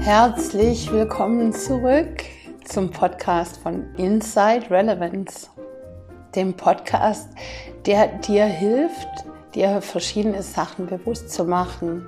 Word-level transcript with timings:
Herzlich 0.00 0.92
willkommen 0.92 1.52
zurück 1.52 2.22
zum 2.64 2.90
Podcast 2.90 3.56
von 3.56 3.92
Inside 3.96 4.70
Relevance, 4.70 5.48
dem 6.36 6.54
Podcast, 6.54 7.30
der 7.86 8.06
dir 8.18 8.44
hilft, 8.44 9.08
dir 9.56 9.82
verschiedene 9.82 10.44
Sachen 10.44 10.86
bewusst 10.86 11.30
zu 11.30 11.44
machen, 11.44 12.06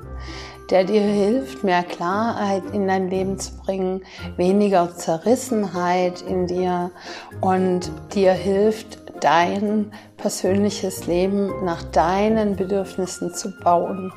der 0.70 0.84
dir 0.84 1.02
hilft, 1.02 1.64
mehr 1.64 1.82
Klarheit 1.82 2.62
in 2.72 2.86
dein 2.86 3.10
Leben 3.10 3.40
zu 3.40 3.56
bringen, 3.56 4.02
weniger 4.36 4.94
Zerrissenheit 4.94 6.22
in 6.22 6.46
dir 6.46 6.92
und 7.40 7.90
dir 8.14 8.32
hilft, 8.32 9.01
dein 9.22 9.92
persönliches 10.16 11.06
Leben 11.06 11.64
nach 11.64 11.82
deinen 11.82 12.56
Bedürfnissen 12.56 13.34
zu 13.34 13.58
bauen. 13.60 14.12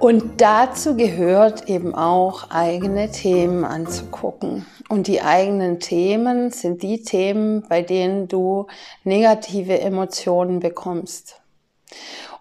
Und 0.00 0.40
dazu 0.40 0.96
gehört 0.96 1.68
eben 1.68 1.94
auch 1.94 2.50
eigene 2.50 3.10
Themen 3.10 3.64
anzugucken. 3.64 4.66
Und 4.88 5.06
die 5.06 5.22
eigenen 5.22 5.80
Themen 5.80 6.50
sind 6.50 6.82
die 6.82 7.02
Themen, 7.02 7.64
bei 7.68 7.80
denen 7.80 8.28
du 8.28 8.66
negative 9.04 9.80
Emotionen 9.80 10.60
bekommst. 10.60 11.40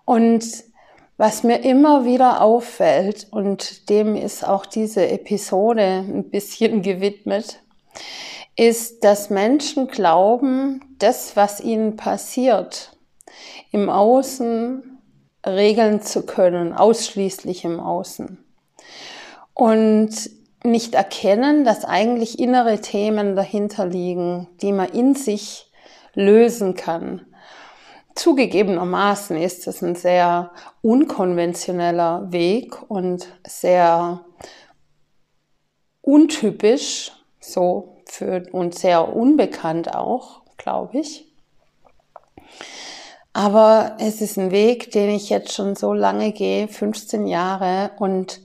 Und 0.04 0.44
was 1.18 1.44
mir 1.44 1.64
immer 1.64 2.06
wieder 2.06 2.42
auffällt, 2.42 3.28
und 3.32 3.90
dem 3.90 4.16
ist 4.16 4.46
auch 4.46 4.66
diese 4.66 5.08
Episode 5.08 6.04
ein 6.06 6.30
bisschen 6.30 6.82
gewidmet, 6.82 7.62
ist, 8.56 9.04
dass 9.04 9.30
Menschen 9.30 9.88
glauben, 9.88 10.96
das, 11.00 11.36
was 11.36 11.60
ihnen 11.60 11.96
passiert, 11.96 12.96
im 13.72 13.90
Außen 13.90 15.00
regeln 15.46 16.02
zu 16.02 16.26
können, 16.26 16.74
ausschließlich 16.74 17.66
im 17.66 17.80
Außen. 17.80 18.44
Und 19.54 20.30
nicht 20.64 20.96
erkennen, 20.96 21.66
dass 21.66 21.84
eigentlich 21.84 22.40
innere 22.40 22.80
Themen 22.80 23.36
dahinter 23.36 23.86
liegen, 23.86 24.48
die 24.62 24.72
man 24.72 24.90
in 24.90 25.16
sich 25.16 25.70
lösen 26.14 26.76
kann. 26.76 27.26
Zugegebenermaßen 28.16 29.36
ist 29.38 29.68
es 29.68 29.82
ein 29.82 29.96
sehr 29.96 30.52
unkonventioneller 30.82 32.32
Weg 32.32 32.90
und 32.90 33.28
sehr 33.46 34.24
untypisch, 36.02 37.12
so 37.40 37.93
für 38.14 38.44
und 38.52 38.78
sehr 38.78 39.16
unbekannt 39.16 39.94
auch, 39.96 40.42
glaube 40.58 41.00
ich. 41.00 41.26
Aber 43.34 43.98
es 44.00 44.22
ist 44.22 44.38
ein 44.38 44.52
Weg, 44.52 44.92
den 44.92 45.10
ich 45.10 45.30
jetzt 45.30 45.54
schon 45.54 45.76
so 45.76 45.94
lange 45.94 46.32
gehe, 46.32 46.68
15 46.68 47.26
Jahre, 47.26 47.92
und 47.98 48.42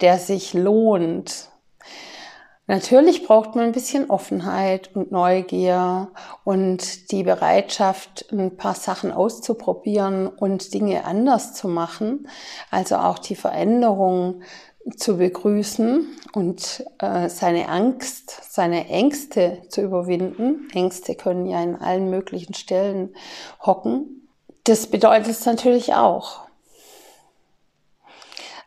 der 0.00 0.18
sich 0.18 0.52
lohnt. 0.52 1.48
Natürlich 2.66 3.26
braucht 3.26 3.54
man 3.54 3.66
ein 3.66 3.72
bisschen 3.72 4.10
Offenheit 4.10 4.94
und 4.94 5.12
Neugier 5.12 6.08
und 6.42 7.12
die 7.12 7.22
Bereitschaft, 7.22 8.26
ein 8.32 8.56
paar 8.56 8.74
Sachen 8.74 9.12
auszuprobieren 9.12 10.26
und 10.26 10.72
Dinge 10.74 11.04
anders 11.04 11.54
zu 11.54 11.68
machen. 11.68 12.28
Also 12.70 12.96
auch 12.96 13.18
die 13.18 13.36
Veränderung 13.36 14.42
zu 14.96 15.16
begrüßen 15.16 16.06
und 16.34 16.84
äh, 16.98 17.28
seine 17.28 17.68
Angst, 17.68 18.40
seine 18.50 18.88
Ängste 18.88 19.62
zu 19.68 19.82
überwinden. 19.82 20.68
Ängste 20.74 21.14
können 21.14 21.46
ja 21.46 21.62
in 21.62 21.76
allen 21.76 22.10
möglichen 22.10 22.54
Stellen 22.54 23.14
hocken 23.64 24.22
das 24.64 24.86
bedeutet 24.86 25.28
es 25.28 25.44
natürlich 25.44 25.94
auch. 25.94 26.42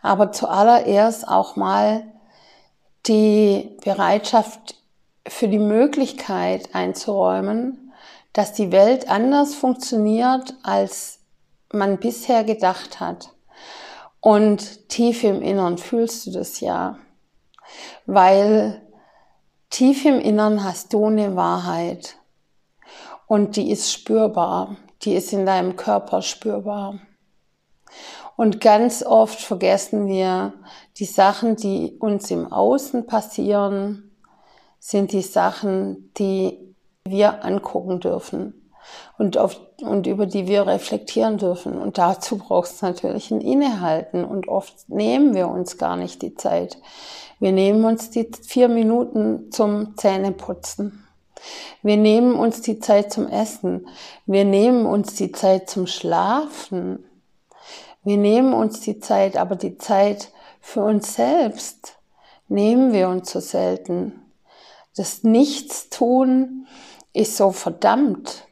Aber 0.02 0.32
zuallererst 0.32 1.28
auch 1.28 1.56
mal 1.56 2.04
die 3.08 3.78
Bereitschaft 3.84 4.76
für 5.28 5.48
die 5.48 5.60
Möglichkeit 5.60 6.76
einzuräumen, 6.76 7.94
dass 8.34 8.54
die 8.54 8.72
Welt 8.72 9.10
anders 9.10 9.56
funktioniert, 9.56 10.56
als 10.64 11.20
man 11.72 11.98
bisher 11.98 12.44
gedacht 12.44 13.00
hat. 13.00 13.30
Und 14.26 14.90
tief 14.90 15.24
im 15.24 15.44
Innern 15.44 15.78
fühlst 15.78 16.26
du 16.26 16.32
das 16.32 16.60
ja, 16.60 16.98
weil 18.08 18.82
tief 19.70 20.04
im 20.04 20.20
Innern 20.20 20.64
hast 20.64 20.94
du 20.94 21.06
eine 21.06 21.36
Wahrheit. 21.36 22.16
Und 23.28 23.56
die 23.56 23.70
ist 23.70 23.94
spürbar. 23.94 24.78
Die 25.04 25.14
ist 25.14 25.32
in 25.32 25.46
deinem 25.46 25.76
Körper 25.76 26.24
spürbar. 26.24 27.02
Und 28.36 28.62
ganz 28.62 29.04
oft 29.04 29.40
vergessen 29.40 30.08
wir, 30.08 30.54
die 30.98 31.06
Sachen, 31.06 31.56
die 31.56 31.96
uns 32.00 32.32
im 32.32 32.52
Außen 32.52 33.06
passieren, 33.06 34.10
sind 34.80 35.12
die 35.12 35.22
Sachen, 35.22 36.12
die 36.18 36.74
wir 37.08 37.46
angucken 37.46 38.00
dürfen. 38.00 38.72
Und, 39.20 39.38
auf, 39.38 39.62
und 39.88 40.08
über 40.08 40.26
die 40.26 40.48
wir 40.48 40.68
reflektieren 40.68 41.38
dürfen. 41.38 41.78
Und 41.78 41.98
dazu 41.98 42.38
braucht 42.38 42.72
es 42.72 42.82
natürlich 42.82 43.32
ein 43.32 43.42
Innehalten. 43.42 44.24
Und 44.24 44.48
oft 44.48 44.90
nehmen 44.90 45.34
wir 45.36 45.50
uns 45.50 45.78
gar 45.78 45.96
nicht 45.96 46.22
die 46.22 46.36
Zeit. 46.36 46.78
Wir 47.40 47.52
nehmen 47.52 47.84
uns 47.86 48.10
die 48.10 48.30
vier 48.48 48.70
Minuten 48.70 49.52
zum 49.52 49.98
Zähneputzen. 49.98 51.06
Wir 51.84 51.98
nehmen 51.98 52.36
uns 52.36 52.62
die 52.62 52.80
Zeit 52.80 53.12
zum 53.12 53.28
Essen. 53.28 53.88
Wir 54.26 54.46
nehmen 54.46 54.86
uns 54.86 55.16
die 55.16 55.32
Zeit 55.32 55.70
zum 55.70 55.88
Schlafen. 55.88 57.04
Wir 58.04 58.18
nehmen 58.18 58.54
uns 58.54 58.82
die 58.82 59.00
Zeit, 59.00 59.38
aber 59.38 59.56
die 59.56 59.78
Zeit 59.78 60.32
für 60.62 60.84
uns 60.84 61.16
selbst 61.16 61.98
nehmen 62.48 62.94
wir 62.94 63.10
uns 63.10 63.32
so 63.32 63.40
selten. 63.40 64.22
Das 64.96 65.24
Nichtstun 65.24 66.68
ist 67.14 67.38
so 67.38 67.52
verdammt. 67.52 68.48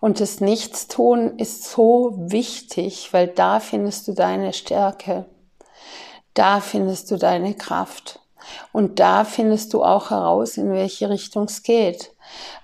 Und 0.00 0.20
das 0.20 0.40
Nichtstun 0.40 1.38
ist 1.38 1.70
so 1.70 2.14
wichtig, 2.16 3.12
weil 3.12 3.28
da 3.28 3.60
findest 3.60 4.08
du 4.08 4.12
deine 4.12 4.52
Stärke. 4.52 5.26
Da 6.34 6.60
findest 6.60 7.10
du 7.10 7.16
deine 7.16 7.54
Kraft. 7.54 8.20
Und 8.72 8.98
da 8.98 9.24
findest 9.24 9.72
du 9.72 9.84
auch 9.84 10.10
heraus, 10.10 10.56
in 10.56 10.72
welche 10.72 11.08
Richtung 11.08 11.44
es 11.44 11.62
geht. 11.62 12.12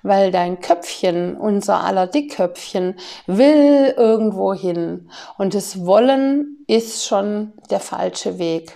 Weil 0.02 0.30
dein 0.30 0.60
Köpfchen, 0.60 1.36
unser 1.36 1.84
aller 1.84 2.06
Dickköpfchen, 2.06 2.98
will 3.26 3.94
irgendwo 3.96 4.54
hin. 4.54 5.10
Und 5.36 5.54
das 5.54 5.84
Wollen 5.84 6.64
ist 6.66 7.06
schon 7.06 7.52
der 7.70 7.80
falsche 7.80 8.38
Weg. 8.38 8.72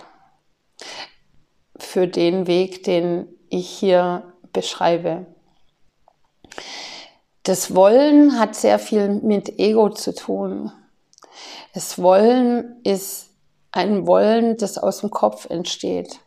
Für 1.77 2.07
den 2.07 2.47
Weg, 2.47 2.83
den 2.83 3.27
ich 3.49 3.69
hier 3.69 4.33
beschreibe. 4.53 5.25
Das 7.43 7.75
Wollen 7.75 8.39
hat 8.39 8.55
sehr 8.55 8.79
viel 8.79 9.09
mit 9.09 9.59
Ego 9.59 9.89
zu 9.89 10.15
tun. 10.15 10.71
Das 11.73 12.01
Wollen 12.01 12.77
ist 12.83 13.31
ein 13.71 14.07
Wollen, 14.07 14.55
das 14.55 14.77
aus 14.77 15.01
dem 15.01 15.11
Kopf 15.11 15.49
entsteht. 15.49 16.19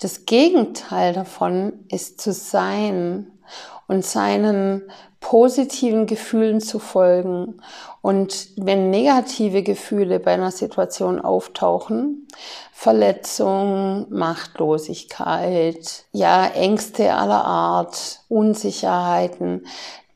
Das 0.00 0.24
Gegenteil 0.24 1.12
davon 1.12 1.84
ist 1.90 2.22
zu 2.22 2.32
sein 2.32 3.30
und 3.86 4.06
seinen 4.06 4.90
positiven 5.18 6.06
Gefühlen 6.06 6.60
zu 6.60 6.78
folgen. 6.78 7.60
Und 8.00 8.48
wenn 8.56 8.88
negative 8.88 9.62
Gefühle 9.62 10.20
bei 10.20 10.32
einer 10.32 10.52
Situation 10.52 11.20
auftauchen, 11.20 12.26
Verletzung, 12.72 14.06
Machtlosigkeit, 14.08 16.04
ja, 16.12 16.46
Ängste 16.46 17.12
aller 17.12 17.44
Art, 17.44 18.20
Unsicherheiten, 18.28 19.66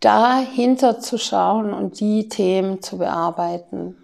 dahinter 0.04 1.00
zu 1.00 1.18
schauen 1.18 1.72
und 1.72 2.00
die 2.00 2.28
Themen 2.28 2.82
zu 2.82 2.98
bearbeiten. 2.98 3.96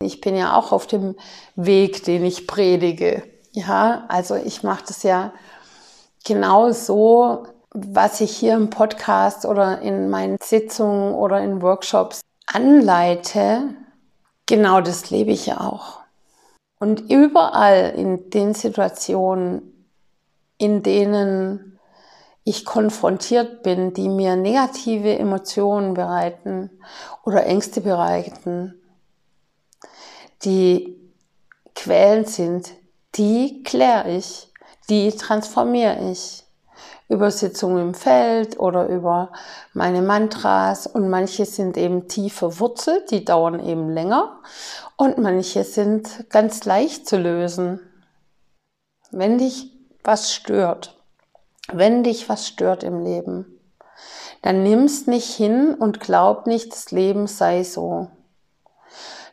Ich 0.00 0.20
bin 0.20 0.34
ja 0.34 0.56
auch 0.56 0.72
auf 0.72 0.86
dem 0.86 1.14
Weg, 1.54 2.04
den 2.04 2.24
ich 2.24 2.46
predige. 2.46 3.22
Ja, 3.52 4.04
also 4.08 4.34
ich 4.34 4.62
mache 4.62 4.84
das 4.88 5.02
ja 5.02 5.32
genau 6.24 6.72
so, 6.72 7.46
was 7.70 8.20
ich 8.20 8.36
hier 8.36 8.54
im 8.54 8.70
Podcast 8.70 9.44
oder 9.44 9.80
in 9.80 10.10
meinen 10.10 10.38
Sitzungen 10.42 11.14
oder 11.14 11.40
in 11.40 11.62
Workshops 11.62 12.22
anleite. 12.46 13.74
Genau 14.46 14.80
das 14.80 15.10
lebe 15.10 15.32
ich 15.32 15.46
ja 15.46 15.60
auch. 15.60 16.00
Und 16.78 17.10
überall 17.10 17.92
in 17.96 18.30
den 18.30 18.54
Situationen, 18.54 19.86
in 20.58 20.82
denen 20.82 21.71
ich 22.44 22.64
konfrontiert 22.64 23.62
bin, 23.62 23.94
die 23.94 24.08
mir 24.08 24.36
negative 24.36 25.16
Emotionen 25.18 25.94
bereiten 25.94 26.70
oder 27.24 27.46
Ängste 27.46 27.80
bereiten, 27.80 28.74
die 30.44 30.98
quälend 31.74 32.28
sind, 32.28 32.72
die 33.14 33.62
kläre 33.62 34.16
ich, 34.16 34.52
die 34.88 35.12
transformiere 35.12 36.10
ich 36.10 36.44
über 37.08 37.30
Sitzungen 37.30 37.88
im 37.88 37.94
Feld 37.94 38.58
oder 38.58 38.88
über 38.88 39.32
meine 39.74 40.02
Mantras 40.02 40.86
und 40.86 41.10
manche 41.10 41.44
sind 41.44 41.76
eben 41.76 42.08
tief 42.08 42.34
verwurzelt, 42.34 43.10
die 43.10 43.24
dauern 43.24 43.60
eben 43.60 43.90
länger 43.90 44.40
und 44.96 45.18
manche 45.18 45.62
sind 45.64 46.30
ganz 46.30 46.64
leicht 46.64 47.06
zu 47.06 47.18
lösen. 47.18 47.80
Wenn 49.10 49.38
dich 49.38 49.70
was 50.02 50.32
stört, 50.32 51.01
wenn 51.78 52.02
dich 52.02 52.28
was 52.28 52.46
stört 52.46 52.82
im 52.82 53.02
Leben, 53.04 53.58
dann 54.42 54.62
nimm's 54.62 55.06
nicht 55.06 55.32
hin 55.32 55.74
und 55.74 56.00
glaub 56.00 56.46
nicht, 56.46 56.72
das 56.72 56.90
Leben 56.90 57.26
sei 57.26 57.62
so. 57.62 58.08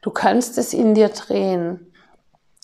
Du 0.01 0.11
kannst 0.11 0.57
es 0.57 0.73
in 0.73 0.93
dir 0.93 1.09
drehen. 1.09 1.91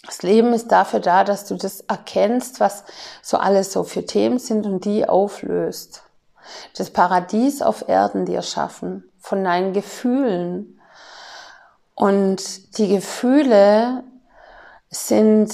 Das 0.05 0.21
Leben 0.21 0.53
ist 0.53 0.71
dafür 0.71 0.99
da, 0.99 1.23
dass 1.23 1.45
du 1.45 1.55
das 1.55 1.81
erkennst, 1.81 2.59
was 2.59 2.83
so 3.21 3.37
alles 3.37 3.73
so 3.73 3.83
für 3.83 4.05
Themen 4.05 4.37
sind 4.37 4.65
und 4.67 4.85
die 4.85 5.09
auflöst. 5.09 6.03
Das 6.77 6.91
Paradies 6.91 7.63
auf 7.63 7.89
Erden 7.89 8.25
dir 8.25 8.43
schaffen, 8.43 9.11
von 9.17 9.43
deinen 9.43 9.73
Gefühlen. 9.73 10.79
Und 11.95 12.77
die 12.77 12.89
Gefühle 12.89 14.03
sind 14.89 15.51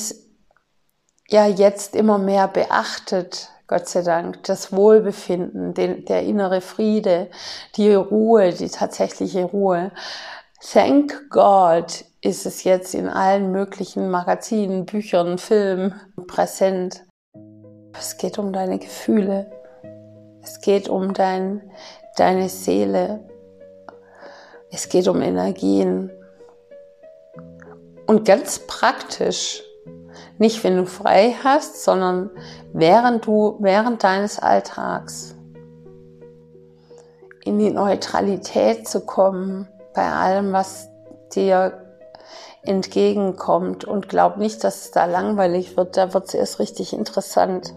ja 1.30 1.46
jetzt 1.46 1.96
immer 1.96 2.18
mehr 2.18 2.50
beachtet, 2.50 3.50
Gott 3.72 3.88
sei 3.88 4.02
Dank. 4.02 4.44
Das 4.44 4.74
Wohlbefinden, 4.74 5.74
den, 5.74 6.04
der 6.04 6.24
innere 6.24 6.60
Friede, 6.60 7.30
die 7.78 7.94
Ruhe, 7.94 8.52
die 8.52 8.68
tatsächliche 8.68 9.46
Ruhe. 9.46 9.92
Thank 10.60 11.30
God 11.30 12.04
ist 12.20 12.46
es 12.46 12.66
jetzt 12.66 12.94
in 12.94 13.08
allen 13.08 13.54
möglichen 13.54 14.10
Magazinen, 14.10 14.86
Büchern, 14.86 15.38
Filmen 15.38 15.94
präsent. 16.28 17.06
Es 17.98 18.18
geht 18.18 18.38
um 18.38 18.52
deine 18.52 18.78
Gefühle. 18.78 19.50
Es 20.44 20.60
geht 20.60 20.90
um 20.90 21.14
dein, 21.14 21.62
deine 22.18 22.50
Seele. 22.50 23.24
Es 24.70 24.90
geht 24.90 25.08
um 25.08 25.22
Energien. 25.22 26.12
Und 28.06 28.26
ganz 28.26 28.60
praktisch, 28.68 29.64
nicht 30.38 30.64
wenn 30.64 30.78
du 30.78 30.86
frei 30.86 31.36
hast, 31.44 31.84
sondern 31.84 32.30
während 32.74 33.26
du, 33.26 33.58
während 33.60 34.04
deines 34.04 34.40
Alltags 34.40 35.36
in 37.44 37.60
die 37.60 37.72
Neutralität 37.72 38.88
zu 38.88 39.02
kommen 39.02 39.68
bei 39.94 40.10
allem, 40.12 40.54
was 40.54 40.90
dir 41.34 41.82
entgegenkommt. 42.64 43.86
Und 43.86 44.10
glaub 44.10 44.38
nicht, 44.38 44.64
dass 44.64 44.86
es 44.86 44.92
da 44.92 45.06
langweilig 45.06 45.78
wird, 45.78 45.98
da 45.98 46.14
wird 46.14 46.28
es 46.28 46.34
erst 46.34 46.60
richtig 46.60 46.94
interessant 46.94 47.74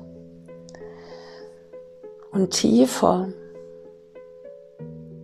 und 2.33 2.51
tiefer. 2.51 3.29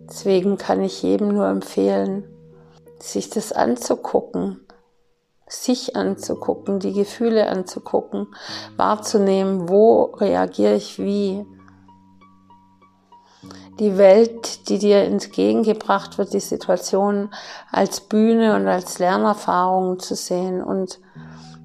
Deswegen 0.09 0.57
kann 0.57 0.81
ich 0.81 1.03
jedem 1.03 1.29
nur 1.29 1.47
empfehlen, 1.47 2.27
sich 2.99 3.29
das 3.29 3.51
anzugucken, 3.51 4.65
sich 5.51 5.95
anzugucken, 5.95 6.79
die 6.79 6.93
Gefühle 6.93 7.47
anzugucken, 7.47 8.27
wahrzunehmen, 8.77 9.67
wo 9.67 10.05
reagiere 10.05 10.75
ich 10.75 10.97
wie 10.97 11.45
die 13.79 13.97
Welt, 13.97 14.69
die 14.69 14.77
dir 14.77 15.03
entgegengebracht 15.03 16.17
wird, 16.17 16.33
die 16.33 16.39
Situation 16.39 17.31
als 17.71 18.01
Bühne 18.01 18.55
und 18.55 18.67
als 18.67 18.99
Lernerfahrung 18.99 19.99
zu 19.99 20.15
sehen 20.15 20.63
und 20.63 20.99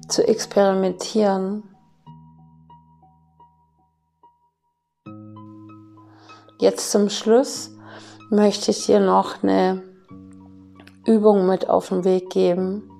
zu 0.09 0.27
experimentieren. 0.27 1.63
Jetzt 6.59 6.91
zum 6.91 7.09
Schluss 7.09 7.71
möchte 8.31 8.71
ich 8.71 8.85
dir 8.85 8.99
noch 8.99 9.43
eine 9.43 9.83
Übung 11.05 11.45
mit 11.45 11.69
auf 11.69 11.89
den 11.89 12.03
Weg 12.03 12.31
geben. 12.31 12.96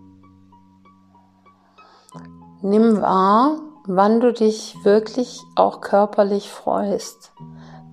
Nimm 2.61 3.01
wahr, 3.01 3.59
wann 3.85 4.19
du 4.19 4.33
dich 4.33 4.75
wirklich 4.83 5.41
auch 5.55 5.79
körperlich 5.81 6.49
freust 6.49 7.31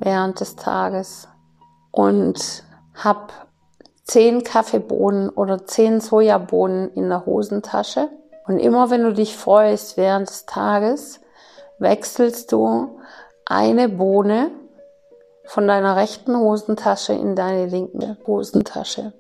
während 0.01 0.41
des 0.41 0.57
Tages 0.57 1.29
und 1.93 2.65
hab 2.95 3.47
zehn 4.05 4.43
Kaffeebohnen 4.43 5.29
oder 5.29 5.67
zehn 5.67 6.01
Sojabohnen 6.01 6.91
in 6.95 7.09
der 7.09 7.27
Hosentasche. 7.27 8.09
Und 8.47 8.59
immer 8.59 8.91
wenn 8.91 9.03
du 9.03 9.13
dich 9.13 9.37
freust 9.37 9.97
während 9.97 10.29
des 10.29 10.47
Tages, 10.47 11.21
wechselst 11.79 12.53
du 12.53 12.99
eine 13.47 13.89
Bohne 13.89 14.51
von 15.47 15.69
deiner 15.69 15.97
rechten 15.97 16.37
Hosentasche 16.39 17.13
in 17.13 17.37
deine 17.37 17.67
linke 17.67 18.17
Hosentasche. 18.27 19.13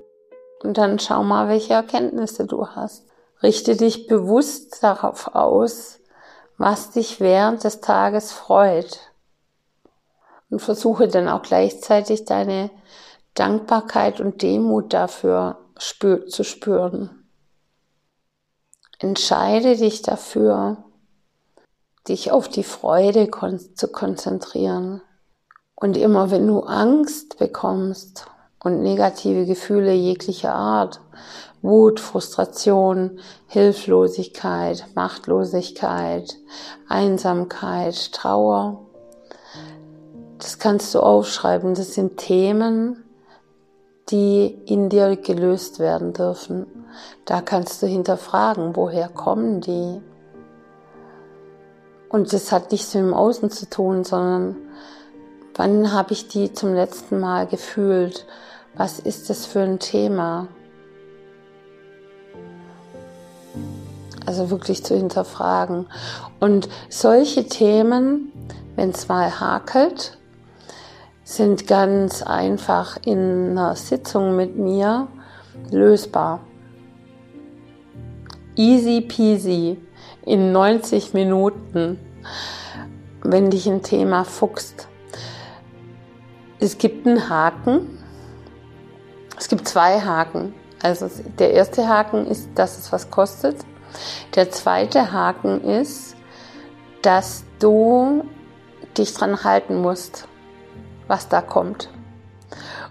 Und 0.63 0.79
dann 0.79 0.99
schau 0.99 1.23
mal, 1.23 1.49
welche 1.49 1.75
Erkenntnisse 1.75 2.47
du 2.47 2.67
hast. 2.69 3.05
Richte 3.45 3.77
dich 3.77 4.07
bewusst 4.07 4.83
darauf 4.83 5.35
aus, 5.35 6.01
was 6.57 6.93
dich 6.93 7.21
während 7.21 7.63
des 7.63 7.83
Tages 7.83 8.33
freut 8.33 9.01
und 10.49 10.61
versuche 10.61 11.09
dann 11.09 11.29
auch 11.29 11.43
gleichzeitig 11.43 12.25
deine 12.25 12.71
Dankbarkeit 13.35 14.19
und 14.19 14.41
Demut 14.41 14.95
dafür 14.95 15.59
spür 15.77 16.27
zu 16.27 16.43
spüren. 16.43 17.29
Entscheide 18.99 19.77
dich 19.77 20.01
dafür, 20.01 20.83
dich 22.09 22.33
auf 22.33 22.49
die 22.49 22.65
Freude 22.65 23.29
kon 23.29 23.61
zu 23.77 23.89
konzentrieren. 23.89 25.03
Und 25.75 25.99
immer 25.99 26.31
wenn 26.31 26.47
du 26.47 26.61
Angst 26.61 27.37
bekommst 27.37 28.25
und 28.61 28.81
negative 28.81 29.45
Gefühle 29.45 29.93
jeglicher 29.93 30.55
Art, 30.55 31.03
Wut, 31.65 31.99
Frustration, 31.99 33.19
Hilflosigkeit, 33.49 34.87
Machtlosigkeit, 34.95 36.37
Einsamkeit, 36.89 38.13
Trauer, 38.13 38.85
das 40.45 40.59
kannst 40.59 40.95
du 40.95 41.01
aufschreiben. 41.01 41.75
Das 41.75 41.95
sind 41.95 42.19
Themen, 42.19 43.03
die 44.11 44.59
in 44.67 44.91
dir 44.91 45.17
gelöst 45.17 45.79
werden 45.79 46.13
dürfen. 46.13 46.67
Da 47.25 47.41
kannst 47.41 47.83
du 47.83 47.87
hinterfragen, 47.87 48.77
woher 48.77 49.09
kommen 49.09 49.63
die? 49.63 50.03
Und 52.11 52.35
das 52.35 52.53
hat 52.53 52.73
nichts 52.73 52.93
mit 52.93 53.05
dem 53.05 53.15
Außen 53.15 53.51
zu 53.51 53.71
tun, 53.71 54.05
sondern 54.05 54.57
wann 55.55 55.95
habe 55.95 56.13
ich 56.13 56.29
die 56.29 56.53
zum 56.53 56.75
letzten 56.75 57.21
Mal 57.21 57.47
gefühlt? 57.47 58.27
Was 58.77 58.99
ist 58.99 59.31
das 59.31 59.47
für 59.47 59.61
ein 59.61 59.79
Thema? 59.79 60.49
Also 64.27 64.51
wirklich 64.51 64.85
zu 64.85 64.97
hinterfragen. 64.97 65.87
Und 66.41 66.69
solche 66.89 67.47
Themen, 67.47 68.33
wenn 68.77 68.91
es 68.91 69.09
mal 69.09 69.41
hakelt, 69.41 70.19
sind 71.25 71.67
ganz 71.67 72.23
einfach 72.23 72.99
in 73.05 73.51
einer 73.51 73.77
Sitzung 73.77 74.37
mit 74.37 74.57
mir 74.57 75.09
lösbar. 75.71 76.41
Easy 78.57 79.01
peasy 79.01 79.79
in 80.25 80.53
90 80.53 81.15
Minuten, 81.15 81.99
wenn 83.23 83.51
dich 83.51 83.67
ein 83.67 83.83
Thema 83.83 84.25
fuchst. 84.25 84.87
Es 86.61 86.79
gibt 86.79 87.07
einen 87.07 87.29
Haken. 87.29 87.99
Es 89.37 89.49
gibt 89.49 89.67
zwei 89.67 90.01
Haken. 90.01 90.55
Also 90.83 91.11
der 91.39 91.53
erste 91.53 91.89
Haken 91.89 92.27
ist, 92.27 92.49
dass 92.55 92.79
es 92.79 92.93
was 92.93 93.11
kostet. 93.11 93.57
Der 94.35 94.51
zweite 94.51 95.13
Haken 95.13 95.63
ist, 95.63 96.17
dass 97.03 97.45
du 97.59 98.25
dich 98.97 99.15
dran 99.15 99.45
halten 99.45 99.81
musst 99.81 100.29
was 101.07 101.29
da 101.29 101.41
kommt. 101.41 101.91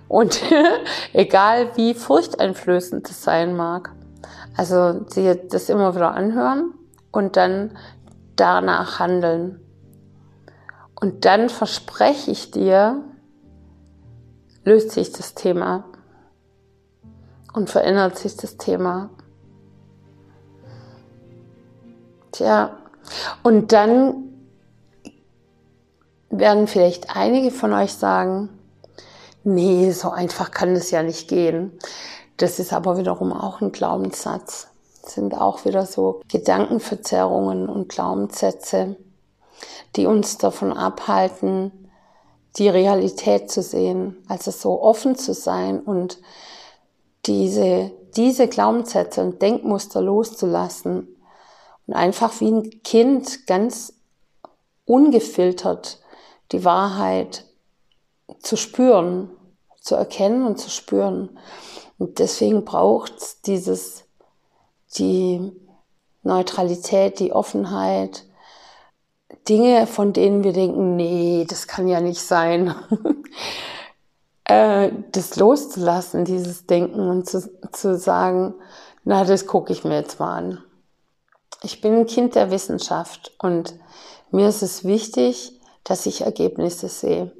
Und 0.07 0.41
egal 1.13 1.75
wie 1.75 1.93
furchteinflößend 1.93 3.09
das 3.09 3.23
sein 3.23 3.55
mag, 3.55 3.91
also 4.55 5.05
sie 5.07 5.39
das 5.49 5.69
immer 5.69 5.95
wieder 5.95 6.13
anhören 6.13 6.73
und 7.11 7.37
dann 7.37 7.77
danach 8.35 8.99
handeln. 8.99 9.59
Und 10.99 11.25
dann 11.25 11.49
verspreche 11.49 12.31
ich 12.31 12.51
dir, 12.51 13.03
löst 14.63 14.91
sich 14.91 15.11
das 15.11 15.33
Thema 15.33 15.85
und 17.53 17.69
verändert 17.69 18.17
sich 18.17 18.37
das 18.37 18.57
Thema. 18.57 19.09
Tja, 22.33 22.77
und 23.43 23.71
dann 23.71 24.33
werden 26.29 26.67
vielleicht 26.67 27.15
einige 27.15 27.51
von 27.51 27.73
euch 27.73 27.93
sagen, 27.93 28.49
nee, 29.43 29.91
so 29.91 30.09
einfach 30.09 30.49
kann 30.49 30.75
es 30.75 30.89
ja 30.89 31.03
nicht 31.03 31.27
gehen. 31.27 31.77
Das 32.37 32.57
ist 32.57 32.73
aber 32.73 32.97
wiederum 32.97 33.31
auch 33.31 33.61
ein 33.61 33.71
Glaubenssatz. 33.71 34.67
Das 35.03 35.13
sind 35.13 35.35
auch 35.39 35.63
wieder 35.65 35.85
so 35.85 36.21
Gedankenverzerrungen 36.27 37.69
und 37.69 37.89
Glaubenssätze, 37.89 38.95
die 39.95 40.07
uns 40.07 40.39
davon 40.39 40.73
abhalten, 40.73 41.71
die 42.57 42.69
Realität 42.69 43.51
zu 43.51 43.61
sehen, 43.61 44.17
also 44.27 44.49
so 44.49 44.81
offen 44.81 45.15
zu 45.15 45.35
sein 45.35 45.79
und 45.79 46.17
diese, 47.27 47.91
diese 48.15 48.47
Glaubenssätze 48.47 49.21
und 49.21 49.39
Denkmuster 49.39 50.01
loszulassen 50.01 51.07
und 51.87 51.93
einfach 51.93 52.39
wie 52.39 52.51
ein 52.51 52.83
Kind 52.83 53.47
ganz 53.47 53.93
ungefiltert 54.85 55.99
die 56.51 56.63
Wahrheit 56.65 57.45
zu 58.39 58.55
spüren, 58.55 59.29
zu 59.81 59.95
erkennen 59.95 60.45
und 60.45 60.59
zu 60.59 60.69
spüren. 60.69 61.37
Und 61.97 62.19
deswegen 62.19 62.63
braucht 62.63 63.17
es 63.17 63.41
dieses, 63.41 64.05
die 64.97 65.51
Neutralität, 66.21 67.19
die 67.19 67.33
Offenheit, 67.33 68.25
Dinge, 69.47 69.87
von 69.87 70.13
denen 70.13 70.43
wir 70.43 70.53
denken, 70.53 70.95
nee, 70.95 71.45
das 71.47 71.67
kann 71.67 71.87
ja 71.87 71.99
nicht 71.99 72.21
sein. 72.21 72.73
äh, 74.45 74.91
das 75.11 75.35
loszulassen, 75.35 76.23
dieses 76.23 76.65
Denken 76.65 77.09
und 77.09 77.27
zu, 77.27 77.51
zu 77.71 77.97
sagen, 77.97 78.53
na, 79.03 79.25
das 79.25 79.47
gucke 79.47 79.73
ich 79.73 79.83
mir 79.83 79.95
jetzt 79.95 80.19
mal 80.19 80.37
an. 80.37 80.63
Ich 81.65 81.79
bin 81.79 81.95
ein 81.95 82.07
Kind 82.07 82.35
der 82.35 82.51
Wissenschaft 82.51 83.31
und 83.39 83.73
mir 84.31 84.49
ist 84.49 84.63
es 84.63 84.83
wichtig, 84.83 85.61
dass 85.85 86.05
ich 86.05 86.19
Ergebnisse 86.19 86.89
sehe 86.89 87.31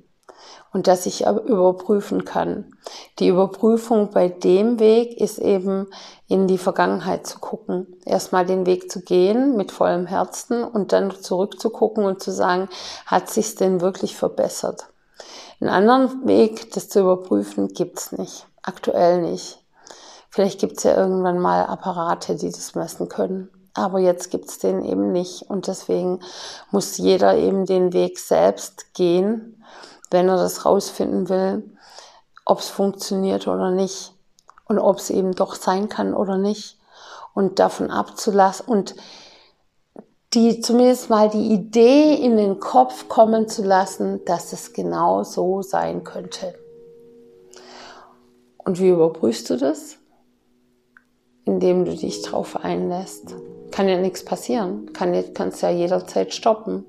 und 0.71 0.87
dass 0.87 1.05
ich 1.05 1.25
überprüfen 1.25 2.23
kann. 2.23 2.73
Die 3.19 3.27
Überprüfung 3.27 4.11
bei 4.11 4.29
dem 4.29 4.79
Weg 4.79 5.19
ist 5.19 5.39
eben 5.39 5.87
in 6.29 6.47
die 6.47 6.57
Vergangenheit 6.57 7.27
zu 7.27 7.39
gucken. 7.39 7.97
Erstmal 8.05 8.45
den 8.45 8.65
Weg 8.65 8.89
zu 8.89 9.01
gehen 9.01 9.57
mit 9.57 9.73
vollem 9.73 10.05
Herzen 10.05 10.63
und 10.63 10.93
dann 10.93 11.11
zurückzugucken 11.11 12.05
und 12.05 12.23
zu 12.23 12.31
sagen, 12.31 12.69
hat 13.05 13.29
sich's 13.29 13.55
denn 13.55 13.81
wirklich 13.81 14.15
verbessert? 14.15 14.87
Einen 15.59 15.69
anderen 15.69 16.25
Weg, 16.25 16.71
das 16.71 16.87
zu 16.87 17.01
überprüfen, 17.01 17.73
gibt's 17.73 18.13
nicht. 18.13 18.47
Aktuell 18.61 19.21
nicht. 19.21 19.59
Vielleicht 20.29 20.61
gibt's 20.61 20.83
ja 20.83 20.95
irgendwann 20.95 21.39
mal 21.39 21.65
Apparate, 21.65 22.35
die 22.37 22.51
das 22.51 22.73
messen 22.73 23.09
können. 23.09 23.49
Aber 23.73 23.99
jetzt 23.99 24.29
gibt's 24.29 24.59
den 24.59 24.85
eben 24.85 25.11
nicht. 25.11 25.49
Und 25.49 25.67
deswegen 25.67 26.19
muss 26.71 26.97
jeder 26.97 27.35
eben 27.35 27.65
den 27.65 27.93
Weg 27.93 28.19
selbst 28.19 28.93
gehen 28.93 29.53
wenn 30.13 30.29
er 30.29 30.37
das 30.37 30.65
rausfinden 30.65 31.27
will, 31.27 31.69
ob 32.45 32.59
es 32.59 32.69
funktioniert 32.69 33.47
oder 33.47 33.71
nicht 33.71 34.13
und 34.65 34.79
ob 34.79 34.99
es 34.99 35.09
eben 35.09 35.33
doch 35.33 35.55
sein 35.55 35.89
kann 35.89 36.13
oder 36.13 36.37
nicht 36.37 36.77
und 37.33 37.59
davon 37.59 37.89
abzulassen 37.89 38.67
und 38.67 38.95
die 40.33 40.61
zumindest 40.61 41.09
mal 41.09 41.29
die 41.29 41.51
Idee 41.51 42.13
in 42.13 42.37
den 42.37 42.59
Kopf 42.59 43.07
kommen 43.07 43.47
zu 43.47 43.63
lassen, 43.63 44.23
dass 44.25 44.53
es 44.53 44.73
genau 44.73 45.23
so 45.23 45.61
sein 45.61 46.03
könnte. 46.03 46.55
Und 48.57 48.79
wie 48.79 48.89
überprüfst 48.89 49.49
du 49.49 49.57
das? 49.57 49.97
Indem 51.45 51.85
du 51.85 51.95
dich 51.95 52.21
drauf 52.21 52.55
einlässt. 52.55 53.35
Kann 53.73 53.89
ja 53.89 53.97
nichts 53.97 54.23
passieren. 54.23 54.93
Kann, 54.93 55.33
kannst 55.33 55.63
ja 55.63 55.71
jederzeit 55.71 56.31
stoppen. 56.31 56.85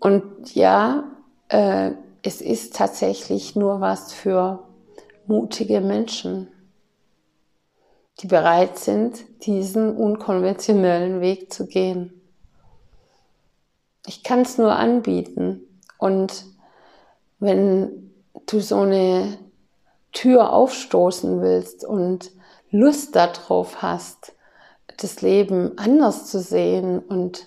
Und 0.00 0.54
ja, 0.54 1.04
äh, 1.48 1.90
es 2.22 2.40
ist 2.40 2.74
tatsächlich 2.74 3.54
nur 3.54 3.82
was 3.82 4.14
für 4.14 4.66
mutige 5.26 5.82
Menschen, 5.82 6.48
die 8.20 8.28
bereit 8.28 8.78
sind, 8.78 9.44
diesen 9.44 9.94
unkonventionellen 9.94 11.20
Weg 11.20 11.52
zu 11.52 11.66
gehen. 11.66 12.22
Ich 14.06 14.24
kann 14.24 14.40
es 14.40 14.56
nur 14.56 14.74
anbieten. 14.74 15.60
Und 15.98 16.46
wenn 17.40 18.10
du 18.46 18.58
so 18.60 18.80
eine 18.80 19.36
Tür 20.12 20.50
aufstoßen 20.50 21.42
willst 21.42 21.84
und 21.84 22.30
Lust 22.70 23.14
darauf 23.14 23.82
hast, 23.82 24.32
das 25.02 25.22
Leben 25.22 25.76
anders 25.76 26.26
zu 26.26 26.40
sehen 26.40 26.98
und 26.98 27.46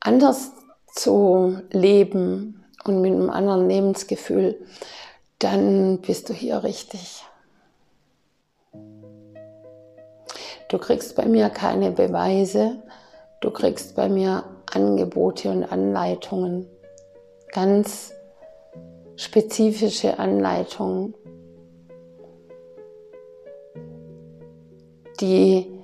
anders 0.00 0.52
zu 0.92 1.60
leben 1.70 2.64
und 2.84 3.00
mit 3.00 3.12
einem 3.12 3.30
anderen 3.30 3.68
Lebensgefühl, 3.68 4.60
dann 5.38 5.98
bist 6.00 6.28
du 6.28 6.34
hier 6.34 6.62
richtig. 6.64 7.24
Du 10.68 10.78
kriegst 10.78 11.16
bei 11.16 11.26
mir 11.26 11.50
keine 11.50 11.90
Beweise, 11.90 12.82
du 13.40 13.50
kriegst 13.50 13.96
bei 13.96 14.08
mir 14.08 14.44
Angebote 14.72 15.50
und 15.50 15.64
Anleitungen, 15.64 16.68
ganz 17.52 18.12
spezifische 19.16 20.18
Anleitungen, 20.18 21.14
die 25.20 25.79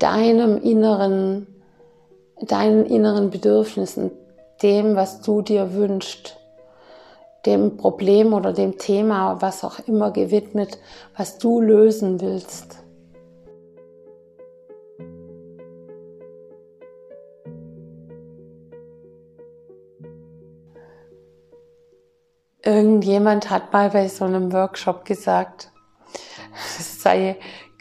deinem 0.00 0.60
inneren, 0.60 1.46
deinen 2.40 2.86
inneren 2.86 3.30
Bedürfnissen 3.30 4.10
dem, 4.62 4.96
was 4.96 5.22
du 5.22 5.42
dir 5.42 5.74
wünschst, 5.74 6.36
dem 7.46 7.76
Problem 7.76 8.34
oder 8.34 8.52
dem 8.52 8.76
Thema, 8.76 9.40
was 9.40 9.64
auch 9.64 9.78
immer 9.86 10.10
gewidmet, 10.10 10.78
was 11.16 11.38
du 11.38 11.60
lösen 11.60 12.20
willst. 12.20 12.78
Irgendjemand 22.62 23.48
hat 23.48 23.72
mal 23.72 23.88
bei 23.90 24.08
so 24.08 24.26
einem 24.26 24.52
Workshop 24.52 25.06
gesagt, 25.06 25.72
es 26.78 27.02
sei 27.02 27.36